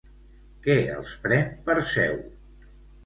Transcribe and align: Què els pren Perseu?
Què 0.67 0.77
els 0.95 1.13
pren 1.27 1.53
Perseu? 1.69 2.21